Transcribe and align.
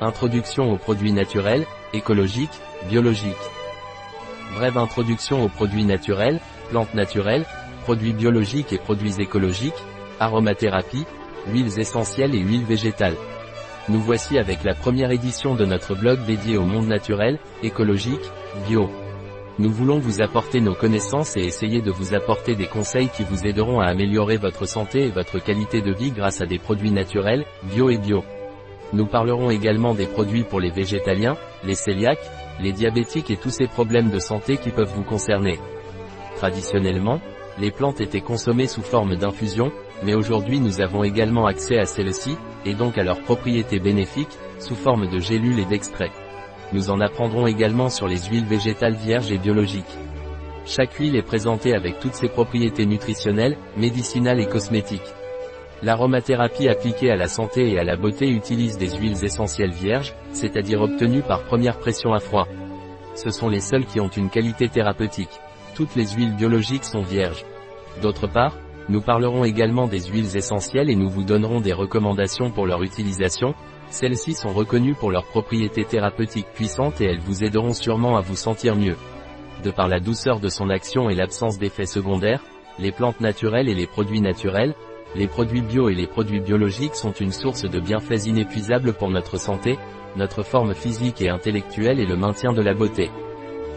Introduction 0.00 0.70
aux 0.72 0.76
produits 0.76 1.12
naturels, 1.12 1.64
écologiques, 1.94 2.60
biologiques. 2.90 3.32
Brève 4.54 4.76
introduction 4.76 5.42
aux 5.42 5.48
produits 5.48 5.86
naturels, 5.86 6.38
plantes 6.68 6.92
naturelles, 6.92 7.46
produits 7.84 8.12
biologiques 8.12 8.74
et 8.74 8.78
produits 8.78 9.22
écologiques, 9.22 9.82
aromathérapie, 10.20 11.06
huiles 11.46 11.80
essentielles 11.80 12.34
et 12.34 12.40
huiles 12.40 12.66
végétales. 12.66 13.16
Nous 13.88 14.00
voici 14.00 14.38
avec 14.38 14.64
la 14.64 14.74
première 14.74 15.12
édition 15.12 15.54
de 15.54 15.64
notre 15.64 15.94
blog 15.94 16.22
dédié 16.26 16.58
au 16.58 16.66
monde 16.66 16.88
naturel, 16.88 17.38
écologique, 17.62 18.30
bio. 18.68 18.90
Nous 19.58 19.70
voulons 19.70 19.98
vous 19.98 20.20
apporter 20.20 20.60
nos 20.60 20.74
connaissances 20.74 21.38
et 21.38 21.44
essayer 21.44 21.80
de 21.80 21.90
vous 21.90 22.12
apporter 22.12 22.54
des 22.54 22.66
conseils 22.66 23.08
qui 23.08 23.24
vous 23.24 23.46
aideront 23.46 23.80
à 23.80 23.86
améliorer 23.86 24.36
votre 24.36 24.66
santé 24.66 25.06
et 25.06 25.10
votre 25.10 25.38
qualité 25.38 25.80
de 25.80 25.94
vie 25.94 26.10
grâce 26.10 26.42
à 26.42 26.46
des 26.46 26.58
produits 26.58 26.90
naturels, 26.90 27.46
bio 27.62 27.88
et 27.88 27.96
bio. 27.96 28.22
Nous 28.92 29.06
parlerons 29.06 29.50
également 29.50 29.94
des 29.94 30.06
produits 30.06 30.44
pour 30.44 30.60
les 30.60 30.70
végétaliens, 30.70 31.36
les 31.64 31.74
cœliaques, 31.74 32.30
les 32.60 32.72
diabétiques 32.72 33.30
et 33.30 33.36
tous 33.36 33.50
ces 33.50 33.66
problèmes 33.66 34.10
de 34.10 34.18
santé 34.18 34.56
qui 34.56 34.70
peuvent 34.70 34.92
vous 34.94 35.02
concerner. 35.02 35.58
Traditionnellement, 36.36 37.20
les 37.58 37.70
plantes 37.70 38.00
étaient 38.00 38.20
consommées 38.20 38.66
sous 38.66 38.82
forme 38.82 39.16
d'infusion, 39.16 39.72
mais 40.02 40.14
aujourd'hui 40.14 40.60
nous 40.60 40.80
avons 40.80 41.02
également 41.02 41.46
accès 41.46 41.78
à 41.78 41.86
celles-ci, 41.86 42.36
et 42.64 42.74
donc 42.74 42.98
à 42.98 43.02
leurs 43.02 43.22
propriétés 43.22 43.80
bénéfiques, 43.80 44.38
sous 44.58 44.74
forme 44.74 45.08
de 45.08 45.18
gélules 45.18 45.58
et 45.58 45.64
d'extraits. 45.64 46.12
Nous 46.72 46.90
en 46.90 47.00
apprendrons 47.00 47.46
également 47.46 47.88
sur 47.88 48.08
les 48.08 48.18
huiles 48.24 48.46
végétales 48.46 48.94
vierges 48.94 49.30
et 49.30 49.38
biologiques. 49.38 49.84
Chaque 50.64 50.94
huile 50.94 51.16
est 51.16 51.22
présentée 51.22 51.74
avec 51.74 52.00
toutes 52.00 52.14
ses 52.14 52.28
propriétés 52.28 52.86
nutritionnelles, 52.86 53.56
médicinales 53.76 54.40
et 54.40 54.48
cosmétiques. 54.48 55.14
L'aromathérapie 55.86 56.66
appliquée 56.66 57.12
à 57.12 57.16
la 57.16 57.28
santé 57.28 57.70
et 57.70 57.78
à 57.78 57.84
la 57.84 57.94
beauté 57.94 58.28
utilise 58.28 58.76
des 58.76 58.90
huiles 58.90 59.24
essentielles 59.24 59.70
vierges, 59.70 60.16
c'est-à-dire 60.32 60.82
obtenues 60.82 61.22
par 61.22 61.44
première 61.44 61.78
pression 61.78 62.12
à 62.12 62.18
froid. 62.18 62.48
Ce 63.14 63.30
sont 63.30 63.48
les 63.48 63.60
seules 63.60 63.86
qui 63.86 64.00
ont 64.00 64.08
une 64.08 64.28
qualité 64.28 64.68
thérapeutique. 64.68 65.40
Toutes 65.76 65.94
les 65.94 66.08
huiles 66.08 66.34
biologiques 66.34 66.82
sont 66.82 67.02
vierges. 67.02 67.44
D'autre 68.02 68.26
part, 68.26 68.58
nous 68.88 69.00
parlerons 69.00 69.44
également 69.44 69.86
des 69.86 70.00
huiles 70.00 70.36
essentielles 70.36 70.90
et 70.90 70.96
nous 70.96 71.08
vous 71.08 71.22
donnerons 71.22 71.60
des 71.60 71.72
recommandations 71.72 72.50
pour 72.50 72.66
leur 72.66 72.82
utilisation. 72.82 73.54
Celles-ci 73.88 74.34
sont 74.34 74.52
reconnues 74.52 74.96
pour 74.96 75.12
leurs 75.12 75.26
propriétés 75.28 75.84
thérapeutiques 75.84 76.52
puissantes 76.52 77.00
et 77.00 77.04
elles 77.04 77.20
vous 77.20 77.44
aideront 77.44 77.74
sûrement 77.74 78.16
à 78.16 78.22
vous 78.22 78.34
sentir 78.34 78.74
mieux. 78.74 78.96
De 79.62 79.70
par 79.70 79.86
la 79.86 80.00
douceur 80.00 80.40
de 80.40 80.48
son 80.48 80.68
action 80.68 81.10
et 81.10 81.14
l'absence 81.14 81.60
d'effets 81.60 81.86
secondaires, 81.86 82.42
les 82.80 82.90
plantes 82.90 83.20
naturelles 83.20 83.68
et 83.68 83.74
les 83.74 83.86
produits 83.86 84.20
naturels, 84.20 84.74
les 85.16 85.28
produits 85.28 85.62
bio 85.62 85.88
et 85.88 85.94
les 85.94 86.06
produits 86.06 86.40
biologiques 86.40 86.94
sont 86.94 87.12
une 87.12 87.32
source 87.32 87.62
de 87.62 87.80
bienfaits 87.80 88.26
inépuisables 88.26 88.92
pour 88.92 89.08
notre 89.08 89.38
santé, 89.38 89.78
notre 90.14 90.42
forme 90.42 90.74
physique 90.74 91.22
et 91.22 91.30
intellectuelle 91.30 92.00
et 92.00 92.06
le 92.06 92.16
maintien 92.16 92.52
de 92.52 92.60
la 92.60 92.74
beauté. 92.74 93.10